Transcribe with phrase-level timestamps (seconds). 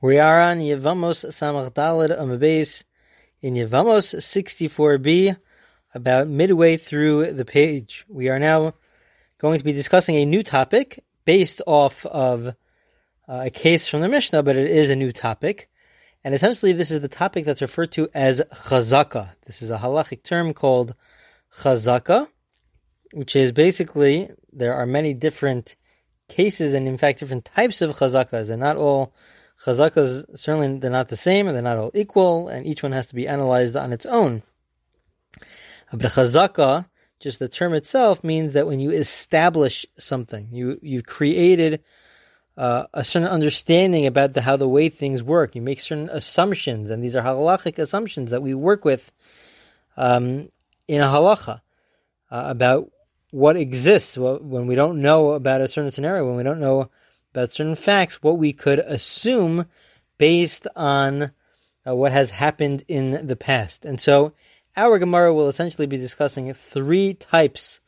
[0.00, 2.84] We are on Yevamos Samach Dalid Amabes
[3.40, 5.36] in Yevamos 64b,
[5.92, 8.04] about midway through the page.
[8.08, 8.74] We are now
[9.38, 12.52] going to be discussing a new topic based off of uh,
[13.28, 15.68] a case from the Mishnah, but it is a new topic.
[16.22, 19.30] And essentially, this is the topic that's referred to as chazaka.
[19.46, 20.94] This is a halachic term called
[21.52, 22.28] chazaka,
[23.14, 25.74] which is basically there are many different
[26.28, 29.12] cases and, in fact, different types of chazakas, and not all
[29.64, 33.08] Chazakas, certainly they're not the same and they're not all equal, and each one has
[33.08, 34.42] to be analyzed on its own.
[35.92, 36.86] But chazaka,
[37.18, 41.82] just the term itself, means that when you establish something, you, you've created
[42.56, 45.54] uh, a certain understanding about the, how the way things work.
[45.54, 49.10] You make certain assumptions, and these are halachic assumptions that we work with
[49.96, 50.50] um,
[50.86, 51.60] in a halacha
[52.30, 52.90] uh, about
[53.30, 56.90] what exists when we don't know about a certain scenario, when we don't know
[57.32, 59.66] about certain facts, what we could assume
[60.16, 61.30] based on
[61.86, 63.84] uh, what has happened in the past.
[63.84, 64.32] And so
[64.76, 67.80] our Gemara will essentially be discussing three types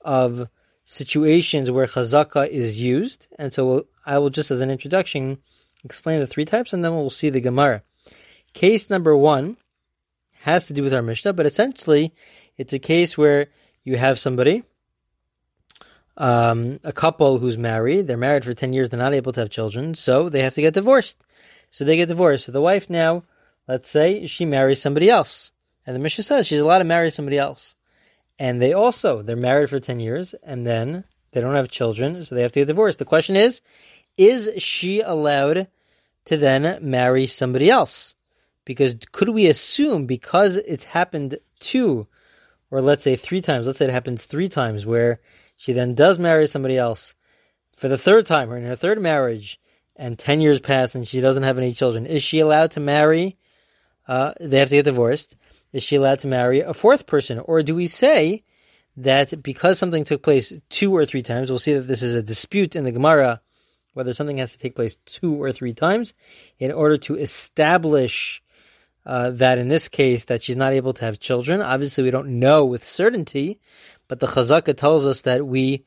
[0.00, 0.48] of
[0.84, 3.28] situations where chazaka is used.
[3.38, 5.38] And so we'll, I will just as an introduction
[5.84, 7.82] explain the three types and then we'll see the Gemara.
[8.52, 9.56] Case number one
[10.40, 12.12] has to do with our Mishnah, but essentially
[12.56, 13.48] it's a case where
[13.84, 14.62] you have somebody
[16.16, 19.50] um, a couple who's married, they're married for 10 years, they're not able to have
[19.50, 21.24] children, so they have to get divorced.
[21.70, 22.44] So they get divorced.
[22.44, 23.24] So the wife now,
[23.66, 25.52] let's say, she marries somebody else.
[25.86, 27.74] And the Mishnah says she's allowed to marry somebody else.
[28.38, 32.34] And they also, they're married for 10 years, and then they don't have children, so
[32.34, 32.98] they have to get divorced.
[32.98, 33.60] The question is,
[34.16, 35.68] is she allowed
[36.26, 38.14] to then marry somebody else?
[38.64, 42.06] Because could we assume because it's happened two,
[42.70, 45.20] or let's say three times, let's say it happens three times where
[45.62, 47.14] she then does marry somebody else
[47.76, 49.60] for the third time, or in her third marriage,
[49.94, 52.04] and 10 years pass and she doesn't have any children.
[52.04, 53.38] Is she allowed to marry?
[54.08, 55.36] Uh, they have to get divorced.
[55.72, 57.38] Is she allowed to marry a fourth person?
[57.38, 58.42] Or do we say
[58.96, 62.24] that because something took place two or three times, we'll see that this is a
[62.24, 63.40] dispute in the Gemara,
[63.94, 66.12] whether something has to take place two or three times
[66.58, 68.42] in order to establish
[69.06, 71.60] uh, that in this case that she's not able to have children.
[71.60, 73.60] Obviously, we don't know with certainty,
[74.12, 75.86] but the Chazaka tells us that we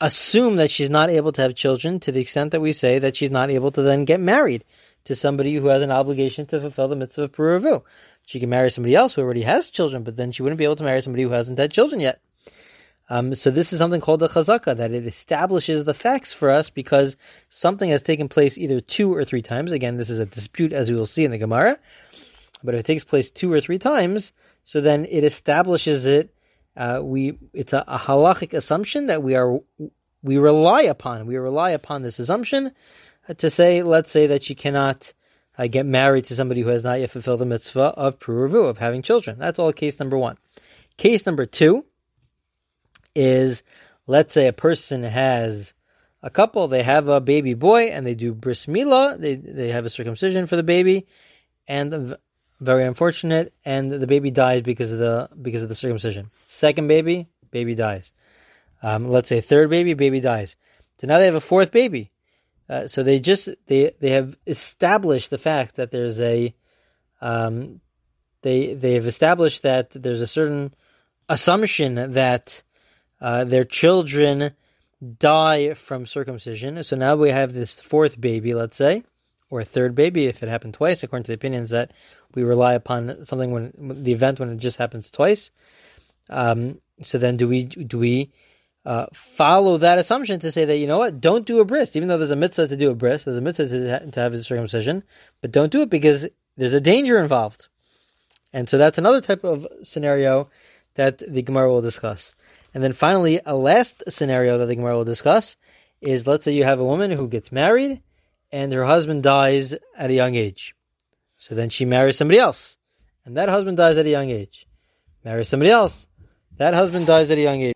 [0.00, 3.16] assume that she's not able to have children to the extent that we say that
[3.16, 4.64] she's not able to then get married
[5.02, 7.82] to somebody who has an obligation to fulfill the mitzvah of Peruvu.
[8.26, 10.76] She can marry somebody else who already has children, but then she wouldn't be able
[10.76, 12.20] to marry somebody who hasn't had children yet.
[13.10, 16.70] Um, so this is something called the chazaka, that it establishes the facts for us
[16.70, 17.16] because
[17.48, 19.72] something has taken place either two or three times.
[19.72, 21.76] Again, this is a dispute as we will see in the Gemara.
[22.62, 26.30] But if it takes place two or three times, so then it establishes it
[26.76, 29.58] uh, we it's a, a halachic assumption that we are
[30.22, 31.26] we rely upon.
[31.26, 32.72] We rely upon this assumption
[33.36, 35.12] to say, let's say that she cannot
[35.56, 38.78] uh, get married to somebody who has not yet fulfilled the mitzvah of pruvu of
[38.78, 39.38] having children.
[39.38, 39.72] That's all.
[39.72, 40.38] Case number one.
[40.96, 41.84] Case number two
[43.14, 43.62] is,
[44.06, 45.74] let's say a person has
[46.22, 46.68] a couple.
[46.68, 49.18] They have a baby boy and they do bris milah.
[49.18, 51.06] They they have a circumcision for the baby,
[51.68, 52.16] and
[52.60, 56.30] very unfortunate, and the baby dies because of the because of the circumcision.
[56.46, 58.12] Second baby, baby dies.
[58.82, 60.56] Um, let's say third baby, baby dies.
[60.98, 62.12] So now they have a fourth baby.
[62.68, 66.54] Uh, so they just they they have established the fact that there's a
[67.20, 67.80] um,
[68.42, 70.74] they they have established that there's a certain
[71.28, 72.62] assumption that
[73.20, 74.52] uh, their children
[75.18, 76.82] die from circumcision.
[76.82, 79.02] So now we have this fourth baby, let's say,
[79.54, 81.92] or a third baby if it happened twice, according to the opinions that
[82.34, 83.72] we rely upon something when
[84.02, 85.52] the event when it just happens twice.
[86.28, 88.32] Um, so then, do we do we
[88.84, 92.08] uh, follow that assumption to say that you know what, don't do a bris, even
[92.08, 94.42] though there's a mitzvah to do a bris, there's a mitzvah to, to have a
[94.42, 95.04] circumcision,
[95.40, 96.26] but don't do it because
[96.56, 97.68] there's a danger involved.
[98.52, 100.50] And so that's another type of scenario
[100.94, 102.34] that the Gemara will discuss.
[102.72, 105.56] And then finally, a last scenario that the Gemara will discuss
[106.00, 108.02] is let's say you have a woman who gets married
[108.54, 110.76] and her husband dies at a young age.
[111.38, 112.76] So then she marries somebody else,
[113.24, 114.68] and that husband dies at a young age.
[115.24, 116.06] Marries somebody else,
[116.58, 117.74] that husband dies at a young age.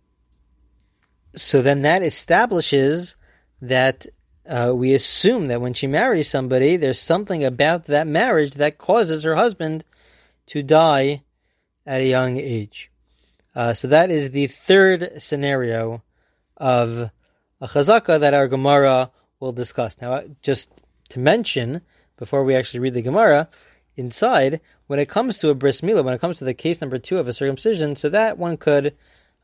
[1.34, 3.16] So then that establishes
[3.60, 4.06] that
[4.48, 9.24] uh, we assume that when she marries somebody, there's something about that marriage that causes
[9.24, 9.84] her husband
[10.46, 11.24] to die
[11.84, 12.92] at a young age.
[13.52, 16.04] Uh, so that is the third scenario
[16.56, 17.10] of
[17.60, 19.96] a chazaka that our Gemara will discuss.
[20.00, 20.68] Now, just
[21.10, 21.80] to mention,
[22.16, 23.48] before we actually read the Gemara
[23.96, 26.98] inside, when it comes to a bris milah, when it comes to the case number
[26.98, 28.94] two of a circumcision, so that one could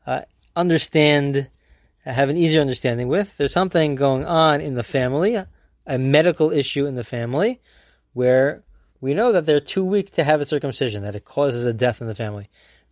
[0.05, 0.21] uh,
[0.55, 1.49] understand,
[2.05, 3.35] have an easier understanding with.
[3.37, 5.35] There's something going on in the family,
[5.85, 7.61] a medical issue in the family,
[8.13, 8.63] where
[9.01, 12.01] we know that they're too weak to have a circumcision, that it causes a death
[12.01, 12.49] in the family.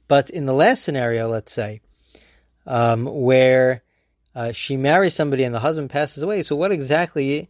[0.07, 1.81] But in the last scenario, let's say,
[2.65, 3.83] um, where
[4.35, 7.49] uh, she marries somebody and the husband passes away, so what exactly,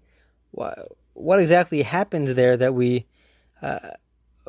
[0.51, 3.05] what, exactly happens there that we,
[3.61, 3.79] uh,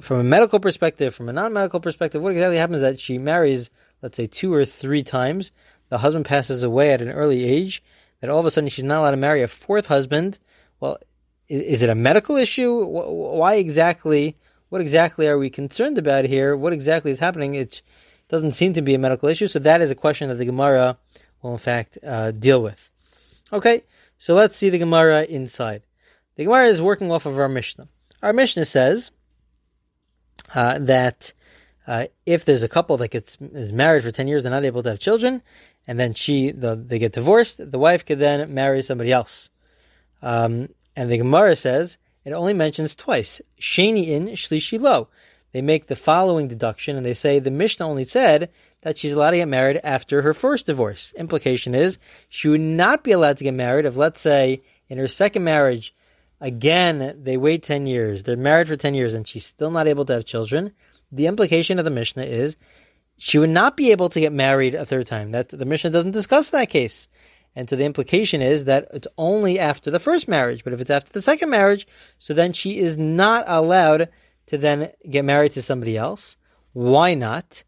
[0.00, 3.70] from a medical perspective, from a non-medical perspective, what exactly happens that she marries,
[4.02, 5.52] let's say, two or three times,
[5.88, 7.82] the husband passes away at an early age,
[8.20, 10.38] that all of a sudden she's not allowed to marry a fourth husband.
[10.80, 10.98] Well,
[11.48, 12.84] is it a medical issue?
[12.84, 14.36] Why exactly?
[14.70, 16.56] What exactly are we concerned about here?
[16.56, 17.54] What exactly is happening?
[17.54, 17.82] It
[18.28, 20.96] doesn't seem to be a medical issue, so that is a question that the Gemara
[21.44, 22.90] will in fact uh, deal with.
[23.52, 23.84] Okay,
[24.18, 25.82] so let's see the Gemara inside.
[26.36, 27.86] The Gemara is working off of our Mishnah.
[28.22, 29.10] Our Mishnah says
[30.54, 31.32] uh, that
[31.86, 34.82] uh, if there's a couple that gets is married for ten years, they're not able
[34.82, 35.42] to have children,
[35.86, 39.50] and then she the, they get divorced, the wife could then marry somebody else.
[40.22, 45.08] Um, and the Gemara says it only mentions twice sheni in shlishi lo.
[45.52, 48.50] They make the following deduction, and they say the Mishnah only said
[48.84, 51.12] that she's allowed to get married after her first divorce.
[51.16, 51.98] Implication is
[52.28, 55.94] she would not be allowed to get married if, let's say, in her second marriage,
[56.40, 60.04] again they wait ten years, they're married for ten years, and she's still not able
[60.04, 60.72] to have children.
[61.10, 62.56] The implication of the Mishnah is
[63.16, 65.30] she would not be able to get married a third time.
[65.30, 67.08] That the Mishnah doesn't discuss that case.
[67.56, 70.90] And so the implication is that it's only after the first marriage, but if it's
[70.90, 71.86] after the second marriage,
[72.18, 74.08] so then she is not allowed
[74.46, 76.36] to then get married to somebody else.
[76.72, 77.62] Why not?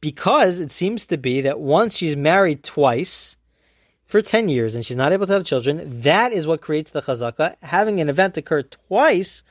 [0.00, 3.36] Because it seems to be that once she's married twice
[4.06, 7.02] for 10 years and she's not able to have children, that is what creates the
[7.02, 7.56] chazaka.
[7.62, 9.42] Having an event occur twice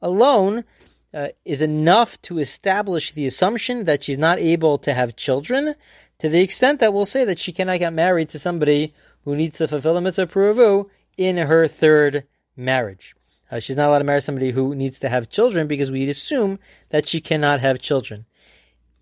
[0.00, 0.64] alone
[1.12, 5.74] uh, is enough to establish the assumption that she's not able to have children
[6.18, 8.94] to the extent that we'll say that she cannot get married to somebody
[9.24, 12.24] who needs to fulfill the mitzvah pruvu in her third
[12.56, 13.14] marriage.
[13.50, 16.58] Uh, she's not allowed to marry somebody who needs to have children because we'd assume
[16.90, 18.24] that she cannot have children.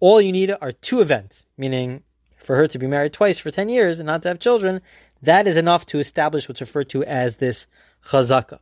[0.05, 2.03] All you need are two events, meaning
[2.37, 4.83] for her to be married twice for 10 years and not to have children,
[5.23, 7.67] that is enough to establish what's referred to as this
[8.09, 8.59] chazaka.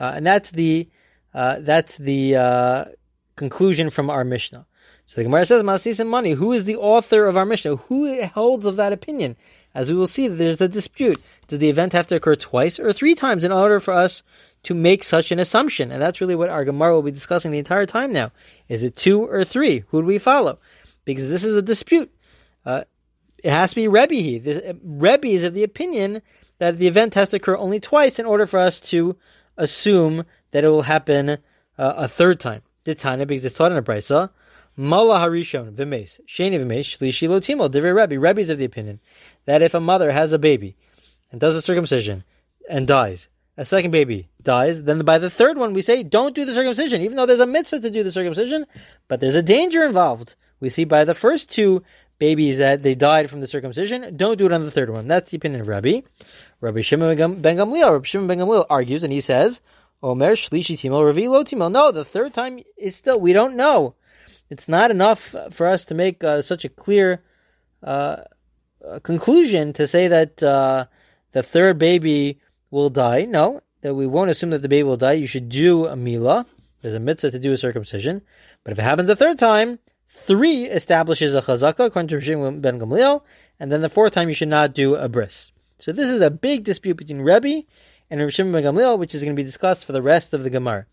[0.00, 0.88] Uh, and that's the,
[1.32, 2.84] uh, that's the uh,
[3.36, 4.66] conclusion from our Mishnah.
[5.06, 6.32] So the Gemara says, Masisim money.
[6.32, 7.76] Who is the author of our Mishnah?
[7.76, 9.36] Who holds of that opinion?
[9.76, 11.22] As we will see, there's a dispute.
[11.46, 14.24] Does the event have to occur twice or three times in order for us
[14.64, 15.90] to make such an assumption?
[15.90, 18.32] And that's really what our Gemara will be discussing the entire time now.
[18.68, 19.84] Is it two or three?
[19.88, 20.58] Who do we follow?
[21.04, 22.12] Because this is a dispute.
[22.64, 22.84] Uh,
[23.42, 24.42] it has to be Rebbe.
[24.42, 26.22] This, uh, Rebbe is of the opinion
[26.58, 29.16] that the event has to occur only twice in order for us to
[29.56, 31.36] assume that it will happen uh,
[31.76, 32.62] a third time.
[32.84, 34.30] Ditana, because it's taught in a brisa.
[34.76, 37.70] Mala harishon v'mes sheni v'mes shlishi lotimo.
[37.70, 38.18] Divrei Rebbe.
[38.18, 39.00] Rebbe is of the opinion
[39.44, 40.76] that if a mother has a baby
[41.30, 42.24] and does a circumcision
[42.68, 46.44] and dies, a second baby dies, then by the third one we say don't do
[46.44, 48.66] the circumcision, even though there's a mitzvah to do the circumcision,
[49.08, 50.34] but there's a danger involved.
[50.60, 51.82] We see by the first two
[52.18, 55.08] babies that they died from the circumcision, don't do it on the third one.
[55.08, 56.00] That's the opinion of Rabbi.
[56.60, 57.92] Rabbi Shimon ben Gamliel.
[57.92, 59.60] Rabbi Shimon ben Gamliel argues and he says,
[60.02, 61.70] Omer shlishi timel ravi lo timel.
[61.70, 63.94] No, the third time is still we don't know.
[64.50, 67.22] It's not enough for us to make uh, such a clear
[67.82, 68.16] uh,
[69.02, 70.86] conclusion to say that uh,
[71.32, 72.38] the third baby
[72.74, 73.24] will die.
[73.24, 75.12] No, that we won't assume that the baby will die.
[75.12, 76.44] You should do a mila.
[76.82, 78.20] There's a mitzvah to do a circumcision.
[78.62, 79.78] But if it happens a third time,
[80.08, 83.22] three establishes a chazaka, according to Rishim ben Gamliel,
[83.58, 85.52] and then the fourth time you should not do a bris.
[85.78, 87.62] So this is a big dispute between Rebbe
[88.10, 90.50] and Rishim ben Gamliel, which is going to be discussed for the rest of the
[90.50, 90.86] Gemara.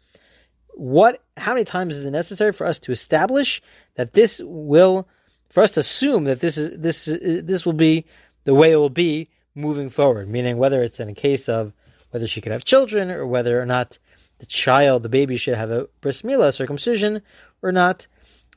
[0.73, 3.61] What, how many times is it necessary for us to establish
[3.95, 5.07] that this will
[5.49, 8.05] for us to assume that this is this this will be
[8.45, 10.29] the way it will be moving forward.
[10.29, 11.73] Meaning, whether it's in a case of
[12.11, 13.97] whether she could have children or whether or not
[14.39, 17.21] the child, the baby, should have a bris milah, circumcision,
[17.61, 18.07] or not.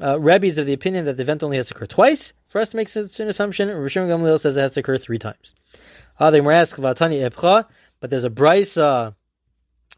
[0.01, 2.33] Uh, Rebbe is of the opinion that the event only has to occur twice.
[2.49, 5.19] For us to make such an assumption, Rishon Gamliel says it has to occur three
[5.19, 5.55] times.
[6.19, 9.15] Uh, the Gemara asks, but there's a brisa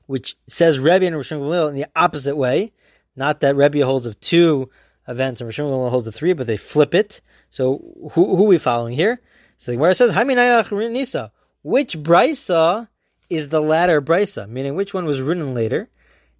[0.07, 2.73] which says Rebbe and Rishon Gamliel in the opposite way.
[3.15, 4.71] Not that Rebbe holds of two
[5.09, 7.21] events, and Rishon Gamliel holds of three, but they flip it.
[7.49, 9.21] So who, who are we following here?
[9.57, 11.33] So the Gemara says, Haminayach Nisa.
[11.63, 12.89] Which brisa
[13.29, 14.49] is the latter brisa?
[14.49, 15.89] Meaning which one was written later?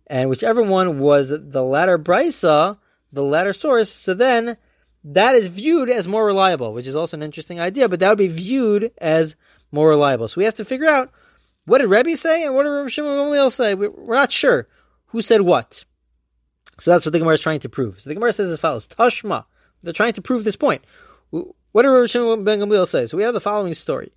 [0.07, 2.79] And whichever one was the latter brisa,
[3.13, 4.57] the latter source, so then
[5.03, 8.19] that is viewed as more reliable, which is also an interesting idea, but that would
[8.19, 9.37] be viewed as
[9.73, 10.29] more reliable.
[10.29, 11.11] So we have to figure out
[11.65, 13.75] what did Rebbe say and what did Rabbi Shimon Gamliel say?
[13.75, 14.69] We're not sure
[15.07, 15.85] who said what.
[16.79, 18.01] So that's what the Gemara is trying to prove.
[18.01, 19.45] So the Gemara says as follows: Tashma.
[19.83, 20.85] They're trying to prove this point.
[21.77, 23.05] What did Shimon ben Gamliel say?
[23.05, 24.11] So we have the following story.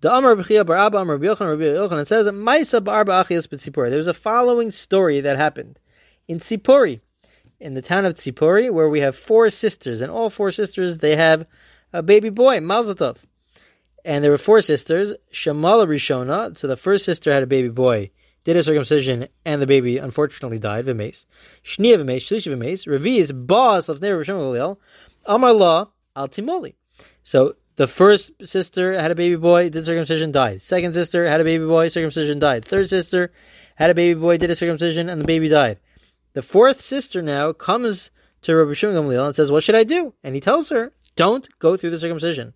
[0.00, 3.90] The Amar B'chia Bar Abba Amar Yochanan Rabbi Yochanan says Maisa Bar Achias.
[3.90, 5.78] There's a following story that happened
[6.26, 7.02] in Tzipori,
[7.60, 11.14] in the town of Tzipori, where we have four sisters, and all four sisters they
[11.14, 11.46] have
[11.92, 13.18] a baby boy, Mazel
[14.06, 18.10] And there were four sisters, Shamala Rishona, so the first sister had a baby boy,
[18.44, 21.26] did a circumcision, and the baby unfortunately died, Vimes.
[21.62, 24.78] Shnia Vimes, Shlishi Vimes, is boss of Ner Rishon
[25.26, 26.72] Amar La, Al Timoli.
[27.22, 30.62] So the first sister had a baby boy, did circumcision, died.
[30.62, 32.64] Second sister had a baby boy, circumcision, died.
[32.64, 33.32] Third sister
[33.76, 35.78] had a baby boy, did a circumcision, and the baby died.
[36.34, 38.10] The fourth sister now comes
[38.42, 41.48] to Rabbi Shimon Gamliel and says, "What should I do?" And he tells her, "Don't
[41.58, 42.54] go through the circumcision."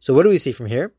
[0.00, 0.92] So what do we see from here?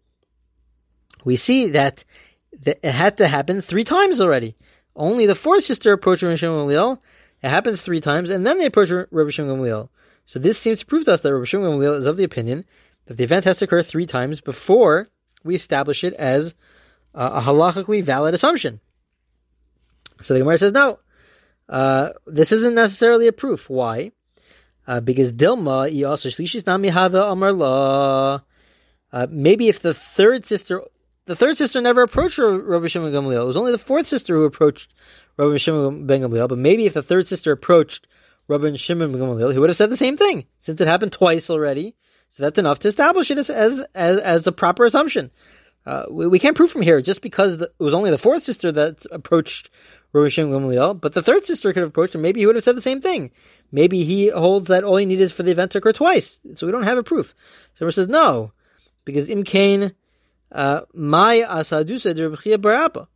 [1.23, 2.03] We see that
[2.51, 4.55] it had to happen three times already.
[4.95, 6.99] Only the fourth sister approached Rabbi Shimon Gamliel.
[7.43, 9.89] It happens three times, and then they approach Rabbi Shimon Gamliel.
[10.25, 12.65] So this seems to prove to us that Rabbi Shimon Gamliel is of the opinion
[13.07, 15.09] that the event has to occur three times before
[15.43, 16.55] we establish it as
[17.13, 18.79] a halachically valid assumption.
[20.21, 20.99] So the Gemara says, no,
[21.69, 23.69] uh, this isn't necessarily a proof.
[23.69, 24.11] Why?
[24.85, 28.39] Uh, because Dilma, also shlishis nami hava amar la.
[29.11, 30.81] Uh, maybe if the third sister,
[31.25, 33.43] the third sister never approached Rabbi Shimon Gamliel.
[33.43, 34.93] It was only the fourth sister who approached
[35.37, 36.47] Rabbi Shimon ben Gamliel.
[36.47, 38.07] But maybe if the third sister approached
[38.47, 41.49] Rabbi Shimon ben Gamliel, he would have said the same thing, since it happened twice
[41.49, 41.95] already.
[42.29, 45.31] So that's enough to establish it as as as, as a proper assumption.
[45.85, 48.43] Uh, we, we, can't prove from here just because the, it was only the fourth
[48.43, 49.69] sister that approached
[50.13, 52.21] Shimon Gamliel, but the third sister could have approached him.
[52.21, 53.31] Maybe he would have said the same thing.
[53.71, 56.41] Maybe he holds that all you need is for the event to occur twice.
[56.55, 57.33] So we don't have a proof.
[57.75, 58.51] So says no,
[59.05, 59.93] because Imkain,
[60.51, 62.13] uh, my asadusa
[62.57, 63.07] barapa.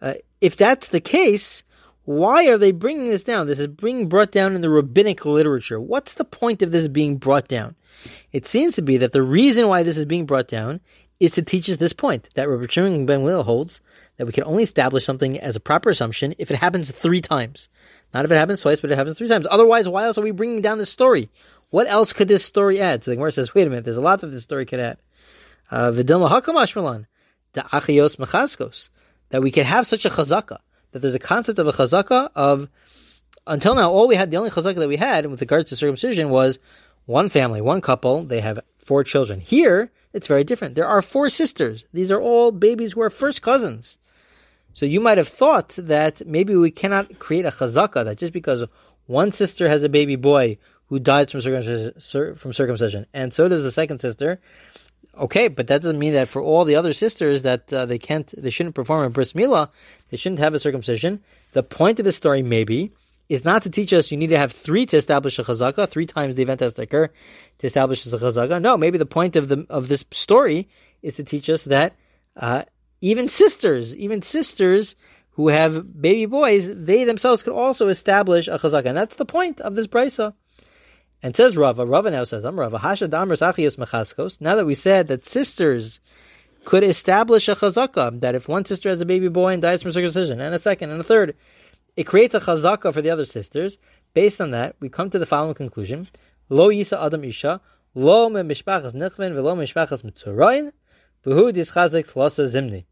[0.00, 1.62] Uh, if that's the case,
[2.04, 3.46] why are they bringing this down?
[3.46, 5.80] This is being brought down in the rabbinic literature.
[5.80, 7.76] What's the point of this being brought down?
[8.32, 10.80] It seems to be that the reason why this is being brought down
[11.20, 13.80] is to teach us this point that Rabbi Shimon ben Will holds
[14.16, 17.68] that we can only establish something as a proper assumption if it happens three times.
[18.12, 19.46] Not if it happens twice, but it happens three times.
[19.48, 21.30] Otherwise, why else are we bringing down this story?
[21.70, 23.04] What else could this story add?
[23.04, 24.98] So the Gemara says, wait a minute, there's a lot that this story could add.
[25.70, 27.06] Uh, Vidilma hakamash
[27.52, 28.90] the achios mechaskos,
[29.28, 30.58] that we can have such a chazaka,
[30.92, 32.68] that there's a concept of a chazaka of,
[33.46, 36.30] until now, all we had, the only chazaka that we had with regards to circumcision
[36.30, 36.58] was
[37.06, 39.40] one family, one couple, they have four children.
[39.40, 40.74] Here, it's very different.
[40.74, 41.86] There are four sisters.
[41.92, 43.98] These are all babies who are first cousins.
[44.74, 48.64] So you might have thought that maybe we cannot create a chazaka that just because
[49.06, 53.62] one sister has a baby boy who dies from circumcision, from circumcision, and so does
[53.62, 54.40] the second sister.
[55.16, 58.32] Okay, but that doesn't mean that for all the other sisters that uh, they can't,
[58.36, 59.68] they shouldn't perform a bris milah,
[60.10, 61.20] they shouldn't have a circumcision.
[61.52, 62.92] The point of the story, maybe,
[63.28, 66.06] is not to teach us you need to have three to establish a chazaka, three
[66.06, 67.10] times the event has to occur
[67.58, 68.60] to establish a chazaka.
[68.60, 70.68] No, maybe the point of the of this story
[71.02, 71.94] is to teach us that
[72.36, 72.62] uh,
[73.00, 74.96] even sisters, even sisters
[75.32, 79.60] who have baby boys, they themselves could also establish a chazaka, and that's the point
[79.60, 80.34] of this brisa.
[81.22, 84.40] And says Rava, Rava now says, I'm Rava, Hashad Amr Mechaskos.
[84.40, 86.00] Now that we said that sisters
[86.64, 89.92] could establish a chazaka, that if one sister has a baby boy and dies from
[89.92, 91.36] circumcision, and a second, and a third,
[91.96, 93.78] it creates a chazaka for the other sisters.
[94.14, 96.08] Based on that, we come to the following conclusion:
[96.48, 97.60] Lo yisa adam isha,
[97.94, 100.72] lo me mishpachas nechven, velo mishpachas mitzurayin,
[101.24, 102.84] v'hu dischazik tlosa zimni.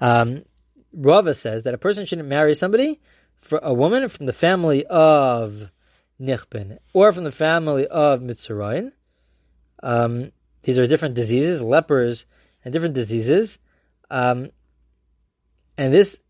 [0.00, 0.44] Um,
[0.92, 3.00] Rava says that a person shouldn't marry somebody,
[3.36, 5.70] for a woman from the family of
[6.20, 8.92] Nichben or from the family of Mitzurayin.
[9.82, 10.32] Um,
[10.62, 12.26] these are different diseases, lepers
[12.64, 13.58] and different diseases.
[14.10, 14.50] Um,
[15.76, 16.20] and this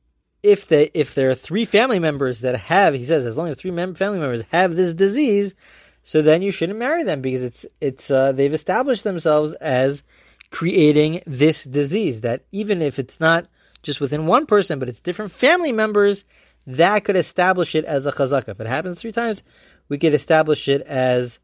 [0.42, 3.57] if they if there are three family members that have, he says, as long as
[3.57, 5.54] three mem- family members have this disease,
[6.02, 10.02] so then you shouldn't marry them because it's it's uh, they've established themselves as
[10.50, 12.21] creating this disease.
[12.21, 13.47] That even if it's not
[13.83, 16.25] just within one person, but it's different family members,
[16.66, 18.49] that could establish it as a chazaka.
[18.49, 19.42] If it happens three times,
[19.88, 21.38] we could establish it as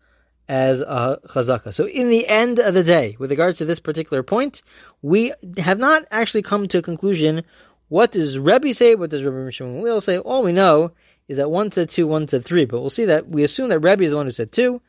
[0.48, 1.72] as a chazaka.
[1.72, 4.60] So in the end of the day, with regards to this particular point,
[5.00, 7.44] we have not actually come to a conclusion
[7.88, 8.94] what does Rebbe say?
[8.94, 10.18] What does Rebbe Shimon Gamliel say?
[10.18, 10.92] All we know
[11.28, 12.64] is that one said two, one said three.
[12.64, 14.80] But we'll see that we assume that Rebbe is the one who said two,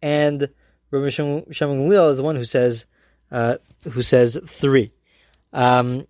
[0.00, 0.48] and
[0.90, 2.86] Rebbe Shimon Gamliel is the one who says
[3.30, 3.56] uh,
[3.90, 4.92] who says three.
[5.52, 6.06] Um,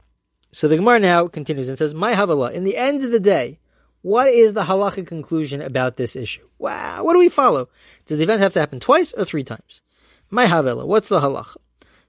[0.52, 3.58] so the Gemara now continues and says, "My Havala." In the end of the day,
[4.02, 6.46] what is the halachic conclusion about this issue?
[6.58, 7.68] Wow, what do we follow?
[8.06, 9.82] Does the event have to happen twice or three times?
[10.30, 11.56] My Havela, what's the halacha?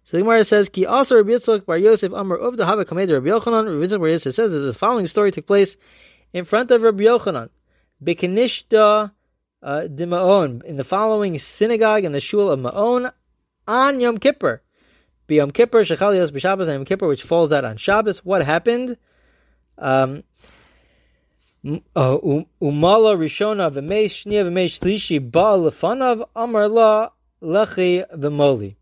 [0.04, 3.28] So the Gemara says, "Ki also Rabbi Yitzchak Bar Yosef Amar Uvda Hava Kamed Rabbi
[3.28, 5.78] Yochanan." Rabbi Yitzchak Bar Yosef says that the following story took place
[6.34, 7.50] in front of Rabbi Yochanan,
[8.04, 9.12] Bekinishda
[9.62, 13.12] uh, de Maon, in the following synagogue in the shul of Maon
[13.68, 14.62] on Yom Kippur.
[15.30, 18.24] Yom Kippur Shechalios B'Shabbos and Yom Kippur, which falls out on Shabbos.
[18.26, 18.98] What happened?
[19.78, 20.24] Um,
[21.66, 27.10] umala rishona v'meish shnia v'meish shlishi ba lefanav amar la
[27.42, 28.76] lechi v'moli.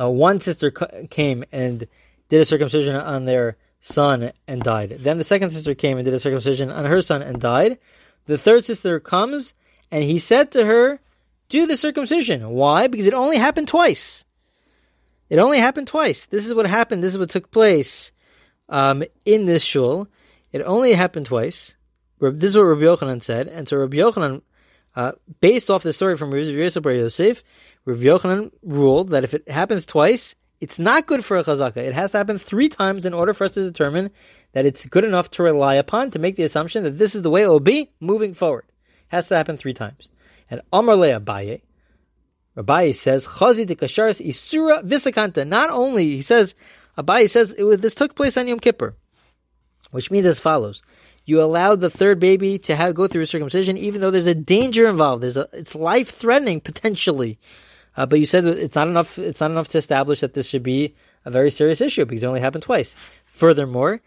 [0.00, 1.86] Uh, one sister came and
[2.28, 4.98] did a circumcision on their son and died.
[5.00, 7.78] Then the second sister came and did a circumcision on her son and died.
[8.26, 9.54] The third sister comes
[9.90, 11.00] and he said to her,
[11.48, 12.48] Do the circumcision.
[12.50, 12.86] Why?
[12.86, 14.24] Because it only happened twice.
[15.28, 16.26] It only happened twice.
[16.26, 17.04] This is what happened.
[17.04, 18.12] This is what took place
[18.68, 20.08] um, in this shul.
[20.54, 21.74] It only happened twice.
[22.20, 23.48] This is what Rabbi Yochanan said.
[23.48, 24.42] And so Rabbi Yochanan,
[24.94, 27.42] uh, based off the story from Rabbi Yosef Bar Yosef,
[27.84, 31.78] Rabbi Yochanan ruled that if it happens twice, it's not good for a chazaka.
[31.78, 34.12] It has to happen three times in order for us to determine
[34.52, 37.30] that it's good enough to rely upon to make the assumption that this is the
[37.30, 38.66] way it will be moving forward.
[38.68, 40.08] It has to happen three times.
[40.52, 41.62] And Amar Le Abaye,
[42.56, 45.44] Abaye says, Chazi de Kasharis Isura Visakanta.
[45.44, 46.54] Not only, he says,
[46.96, 48.94] Abaye says, it was, this took place on Yom Kippur,
[49.94, 50.82] which means as follows.
[51.24, 54.34] You allowed the third baby to have, go through a circumcision, even though there's a
[54.34, 55.22] danger involved.
[55.22, 57.38] There's a, it's life threatening potentially.
[57.96, 59.18] Uh, but you said it's not enough.
[59.18, 62.26] It's not enough to establish that this should be a very serious issue because it
[62.26, 62.96] only happened twice.
[63.24, 64.00] Furthermore,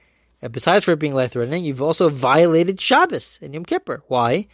[0.44, 4.04] uh, besides for it being life threatening, you've also violated Shabbos and Yom Kippur.
[4.08, 4.48] Why?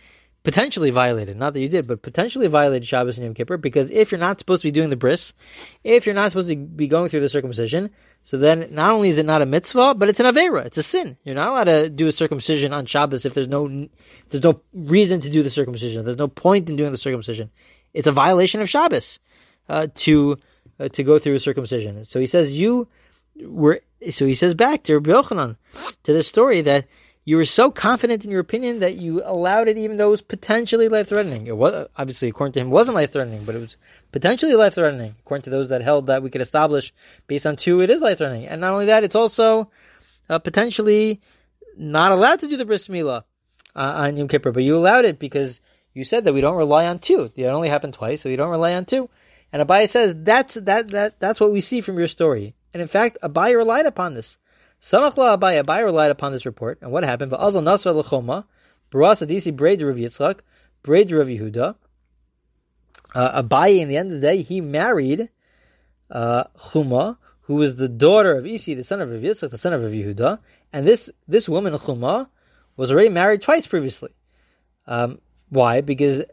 [0.43, 4.12] Potentially violated, not that you did, but potentially violated Shabbos and Yom Kippur because if
[4.12, 5.33] you're not supposed to be doing the bris,
[5.85, 7.89] if you're not supposed to be going through the circumcision,
[8.23, 10.65] so then not only is it not a mitzvah, but it's an avera.
[10.65, 11.15] It's a sin.
[11.23, 14.62] You're not allowed to do a circumcision on Shabbos if there's no if there's no
[14.73, 16.03] reason to do the circumcision.
[16.03, 17.50] There's no point in doing the circumcision
[17.93, 19.19] it's a violation of Shabbos
[19.69, 20.38] uh, to
[20.79, 22.03] uh, to go through a circumcision.
[22.05, 22.88] So he says you
[23.39, 23.81] were.
[24.09, 25.55] So he says back to Rabbi Yochanan
[26.03, 26.88] to the story that
[27.25, 30.21] you were so confident in your opinion that you allowed it, even though it was
[30.21, 31.47] potentially life threatening.
[31.47, 33.77] It was obviously according to him wasn't life threatening, but it was
[34.11, 36.93] potentially life threatening according to those that held that we could establish
[37.27, 38.47] based on two it is life threatening.
[38.47, 39.69] And not only that, it's also
[40.29, 41.21] uh, potentially
[41.77, 43.23] not allowed to do the bris milah
[43.75, 45.62] uh, on Yom Kippur, but you allowed it because
[45.93, 47.29] you said that we don't rely on two.
[47.36, 49.09] It only happened twice, so you don't rely on two.
[49.51, 52.55] And Abai says that's that that that's what we see from your story.
[52.73, 54.39] And in fact, Abai relied upon this.
[54.84, 56.78] Samach la Abai, Abai relied upon this report.
[56.82, 57.32] And what happened?
[57.32, 58.43] Va'azal nasra l'choma,
[58.91, 60.41] baras adisi braid Rav Yitzchak,
[60.84, 61.76] braid Rav Yehuda.
[63.15, 65.30] Uh, in the end of the day, he married
[66.12, 69.72] uh, Chuma, who was the daughter of Isi, the son of Rav Yitzchak, the son
[69.72, 70.39] of Rav Yehuda.
[70.74, 72.28] And this this woman, Chuma,
[72.76, 74.12] was already married twice previously.
[74.86, 75.80] Um, why?
[75.80, 76.24] Because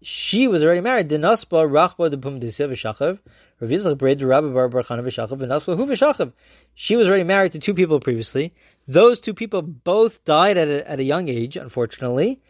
[0.00, 1.10] she was already married.
[1.10, 3.18] Dinaspa rachba de pumdisya.
[3.60, 6.32] Ravizlach braid rabbi bar v'shachav v'naspa hu v'shachav.
[6.74, 8.54] She was already married to two people previously.
[8.88, 12.40] Those two people both died at a, at a young age, unfortunately,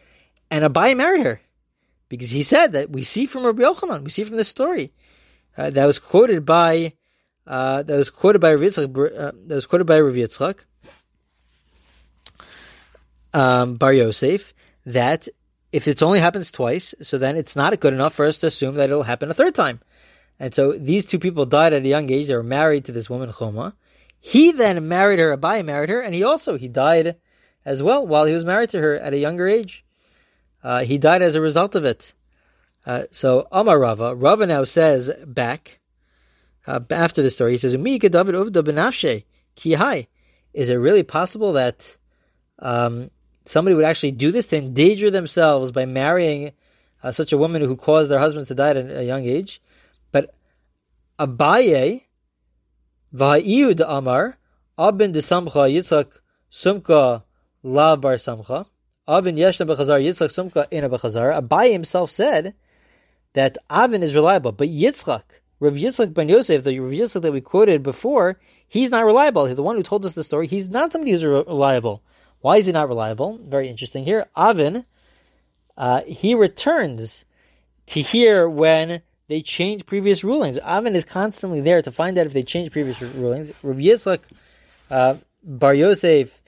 [0.49, 1.41] and Abai married her
[2.07, 4.93] because he said that we see from Rabbi Yochanan, we see from this story
[5.57, 6.93] uh, that was quoted by
[7.47, 10.59] uh, that was quoted by Rav Yitzchak, uh, that was quoted by Rav Yitzchak
[13.33, 14.53] um, Bar Yosef
[14.85, 15.27] that
[15.71, 18.75] if it only happens twice, so then it's not good enough for us to assume
[18.75, 19.79] that it'll happen a third time.
[20.41, 22.27] And so these two people died at a young age.
[22.27, 23.73] They were married to this woman, Chuma.
[24.19, 27.15] He then married her, Abai married her, and he also, he died
[27.63, 29.85] as well while he was married to her at a younger age.
[30.63, 32.15] Uh, he died as a result of it.
[32.87, 35.79] Uh, so Amar Rava, Rava now says back,
[36.65, 38.01] uh, after the story, he says, David
[39.55, 40.07] ki
[40.53, 41.97] Is it really possible that
[42.57, 43.11] um,
[43.45, 46.53] somebody would actually do this to endanger themselves by marrying
[47.03, 49.61] uh, such a woman who caused their husbands to die at a young age.
[51.21, 52.01] Abaye,
[53.13, 54.39] Va'iyu de Amar,
[54.79, 57.23] Abin de Samcha Yitzchak Sumka
[57.61, 58.65] La Bar Samcha,
[59.07, 61.39] Abin Yeshna Bechazar Yitzchak Sumka Ina Bechazar.
[61.39, 62.55] Abaye himself said
[63.33, 65.21] that Avin is reliable, but Yitzchak,
[65.59, 69.45] Rav Yitzchak ben Yosef, the Rav Yitzchak that we quoted before, he's not reliable.
[69.45, 72.01] He's The one who told us the story, he's not somebody who's reliable.
[72.39, 73.39] Why is he not reliable?
[73.43, 74.25] Very interesting here.
[74.35, 74.85] Avin,
[75.77, 77.25] uh, he returns
[77.85, 80.57] to hear when they change previous rulings.
[80.57, 83.49] Avin is constantly there to find out if they change previous rulings.
[83.63, 84.19] Rav Yitzchak
[84.89, 86.41] uh, Bar Yosef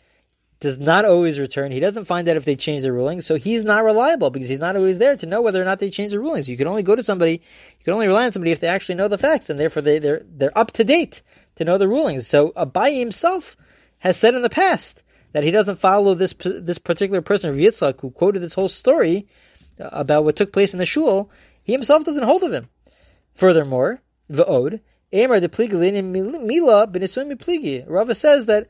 [0.60, 1.72] does not always return.
[1.72, 4.60] He doesn't find out if they change their rulings, so he's not reliable because he's
[4.60, 6.50] not always there to know whether or not they change the rulings.
[6.50, 8.96] You can only go to somebody, you can only rely on somebody if they actually
[8.96, 11.22] know the facts, and therefore they, they're they're up to date
[11.56, 12.28] to know the rulings.
[12.28, 13.56] So Abai himself
[14.00, 18.12] has said in the past that he doesn't follow this this particular person, Yitzchak, who
[18.12, 19.26] quoted this whole story
[19.80, 21.32] about what took place in the shul.
[21.64, 22.70] He himself doesn't hold of him.
[23.34, 27.86] Furthermore, v'od Amar de mila pligi.
[27.88, 28.68] Rava says that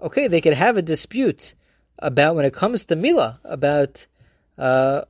[0.00, 1.54] okay, they could have a dispute
[1.98, 4.06] about when it comes to mila about
[4.58, 5.02] uh,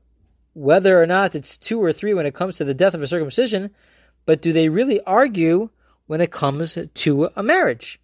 [0.54, 3.08] whether or not it's two or three when it comes to the death of a
[3.08, 3.70] circumcision,
[4.24, 5.70] but do they really argue
[6.06, 8.00] when it comes to a marriage?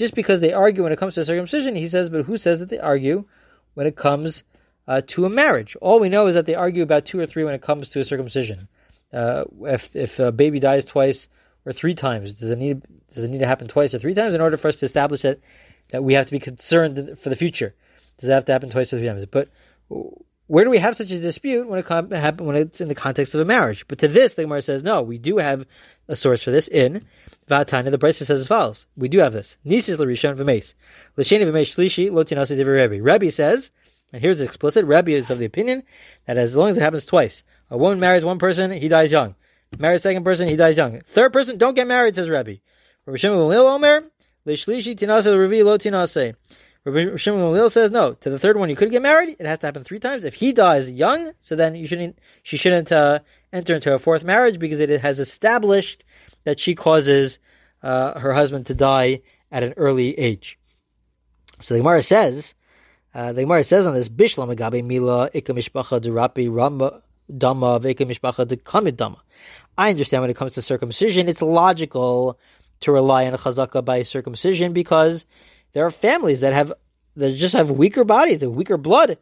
[0.00, 2.70] just because they argue when it comes to circumcision, he says, but who says that
[2.70, 3.24] they argue
[3.74, 4.44] when it comes
[4.90, 5.76] uh, to a marriage.
[5.80, 8.00] All we know is that they argue about two or three when it comes to
[8.00, 8.66] a circumcision.
[9.12, 11.28] Uh, if if a baby dies twice
[11.64, 12.82] or three times, does it need
[13.14, 15.22] does it need to happen twice or three times in order for us to establish
[15.22, 15.38] that
[15.90, 17.72] that we have to be concerned for the future?
[18.18, 19.26] Does it have to happen twice or three times?
[19.26, 19.48] But
[20.48, 23.40] where do we have such a dispute when it when it's in the context of
[23.40, 23.86] a marriage?
[23.86, 25.02] But to this, the Gemara says no.
[25.02, 25.68] We do have
[26.08, 27.06] a source for this in
[27.48, 27.92] Vatanya.
[27.92, 29.56] The Brisa says as follows: We do have this.
[29.64, 30.74] Nisis l'rishon v'meis
[31.16, 33.00] l'sheni v'meis shlishi lo tinasi Rebbe.
[33.00, 33.70] Rebbe says,
[34.12, 34.84] and here's the explicit.
[34.84, 35.82] Rebbe is of the opinion
[36.26, 39.34] that as long as it happens twice, a woman marries one person, he dies young.
[39.78, 41.00] Marries second person, he dies young.
[41.02, 42.58] Third person, don't get married, says Rebbe.
[43.06, 44.04] Rabbi Shimon Gamliel Omer
[44.44, 45.72] l'shlishi tinasi l'revi lo.
[46.84, 48.14] Rabbi Shimon Gamliel says no.
[48.14, 49.36] To the third one, you could get married.
[49.38, 50.24] It has to happen three times.
[50.24, 52.18] If he dies young, so then you shouldn't.
[52.42, 53.20] She shouldn't uh,
[53.52, 56.04] enter into a fourth marriage because it has established
[56.44, 57.38] that she causes
[57.82, 60.58] uh, her husband to die at an early age.
[61.60, 62.54] So the Gemara says,
[63.14, 64.48] uh, the Gemara says on this Bishlam
[64.84, 67.02] Mila Ika Mishpacha Durapi Rama
[67.36, 69.20] Dama Vika Mishpacha Dekamid Dama.
[69.76, 72.38] I understand when it comes to circumcision, it's logical
[72.80, 75.26] to rely on a chazaka by circumcision because
[75.72, 76.72] there are families that have
[77.16, 79.18] that just have weaker bodies, have weaker blood,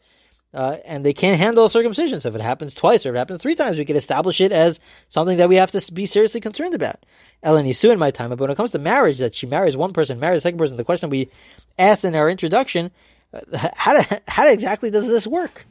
[0.54, 2.20] uh, and they can't handle circumcision.
[2.20, 4.52] So if it happens twice or if it happens three times, we can establish it
[4.52, 7.04] as something that we have to be seriously concerned about.
[7.42, 9.92] Ellen Yisu in my time, but when it comes to marriage, that she marries one
[9.92, 11.30] person, marries a second person, the question we
[11.78, 12.90] asked in our introduction,
[13.54, 15.66] how, do, how exactly does this work?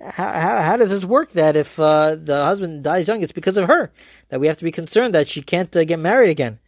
[0.00, 3.56] How, how, how, does this work that if uh, the husband dies young, it's because
[3.56, 3.90] of her,
[4.28, 6.58] that we have to be concerned that she can't uh, get married again?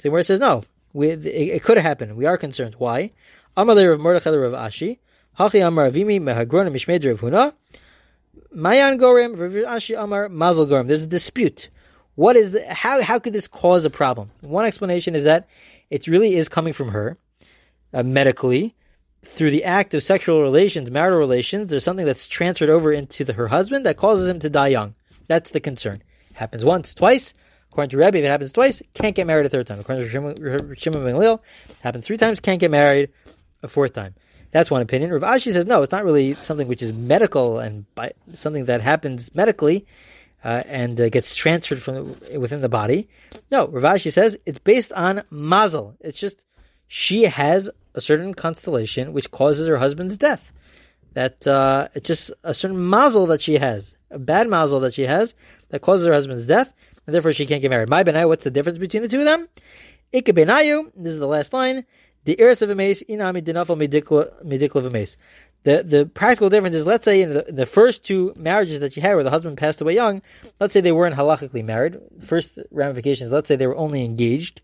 [0.00, 2.16] So where it says, no, we, it, it could have happened.
[2.16, 2.76] We are concerned.
[2.78, 3.12] Why?
[3.56, 4.98] Amalei Rav Mordechai Rav Ashi,
[5.38, 7.52] Hachi Amar Avimi Mehagron Mishmed Rav Huna,
[8.52, 10.86] Mayan Gorim Rav Ashi Amar Mazel Gorim.
[10.86, 11.68] There's a dispute.
[12.14, 14.30] What is the, how how could this cause a problem?
[14.40, 15.48] One explanation is that
[15.90, 17.16] it really is coming from her,
[17.92, 18.74] uh, medically,
[19.22, 21.68] through the act of sexual relations, marital relations.
[21.68, 24.94] There's something that's transferred over into the, her husband that causes him to die young.
[25.26, 26.02] That's the concern.
[26.34, 27.34] Happens once, twice.
[27.70, 29.80] According to Rebbe, if it happens twice, can't get married a third time.
[29.80, 31.40] According to Shimon ben Gamliel,
[31.82, 33.10] happens three times, can't get married
[33.62, 34.14] a fourth time.
[34.50, 35.12] That's one opinion.
[35.12, 38.80] Rav Ashi says no, it's not really something which is medical and by, something that
[38.80, 39.86] happens medically
[40.42, 43.08] uh, and uh, gets transferred from within the body.
[43.50, 45.96] No, Rav Ashi says it's based on mazel.
[46.00, 46.46] It's just
[46.86, 50.52] she has a certain constellation which causes her husband's death.
[51.14, 55.02] That uh, it's just a certain mazel that she has, a bad mazel that she
[55.02, 55.34] has
[55.70, 56.72] that causes her husband's death
[57.06, 57.88] and therefore she can't get married.
[57.88, 59.48] My benai, what's the difference between the two of them?
[60.12, 61.84] Ika benayu, this is the last line.
[62.24, 65.16] The eris of mace, inami dinafal medikla of mace.
[65.64, 69.00] The the practical difference is, let's say in the, the, first two marriages that she
[69.00, 70.20] had, where the husband passed away young,
[70.60, 71.98] let's say they weren't halachically married.
[72.20, 74.60] First ramifications, let's say they were only engaged,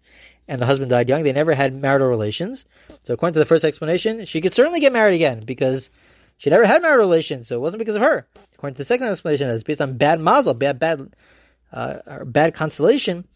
[0.48, 1.22] and the husband died young.
[1.22, 2.64] They never had marital relations.
[3.02, 5.90] So according to the first explanation, she could certainly get married again because
[6.36, 8.26] she never had marital relations, so it wasn't because of her.
[8.54, 11.14] According to the second explanation, it's based on bad mazel, bad bad
[11.72, 13.26] uh, bad constellation.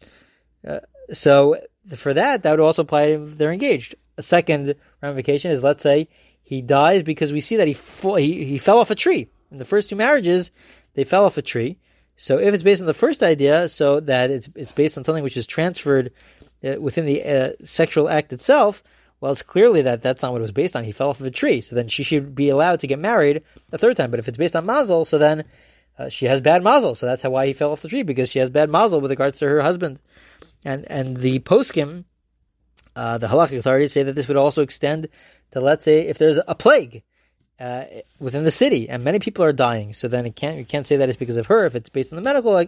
[0.66, 0.80] Uh,
[1.12, 1.60] so
[1.96, 3.94] for that, that would also apply if they're engaged.
[4.16, 6.08] A second ramification is, let's say
[6.42, 7.76] he dies because we see that he
[8.18, 9.28] he, he fell off a tree.
[9.50, 10.50] In the first two marriages,
[10.94, 11.78] they fell off a tree.
[12.16, 15.22] So if it's based on the first idea, so that it's it's based on something
[15.22, 16.12] which is transferred
[16.62, 18.82] within the uh, sexual act itself,
[19.20, 20.84] well, it's clearly that that's not what it was based on.
[20.84, 23.42] He fell off of a tree, so then she should be allowed to get married
[23.72, 24.10] a third time.
[24.10, 25.44] But if it's based on mazel, so then
[25.98, 28.30] uh, she has bad mazel, so that's how why he fell off the tree because
[28.30, 30.00] she has bad mazel with regards to her husband,
[30.64, 32.04] and and the poskim,
[32.94, 35.08] uh, the halakhic authorities say that this would also extend
[35.50, 37.02] to let's say if there's a plague
[37.58, 37.84] uh,
[38.20, 40.96] within the city and many people are dying, so then it can't you can't say
[40.96, 42.64] that it's because of her if it's based on the medical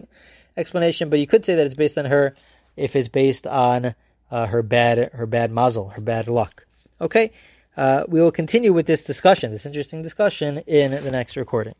[0.57, 2.35] explanation, but you could say that it's based on her
[2.75, 3.95] if it's based on
[4.29, 6.65] uh, her bad her bad mazel, her bad luck.
[6.99, 7.31] Okay,
[7.77, 11.75] uh, we will continue with this discussion, this interesting discussion, in the next recording.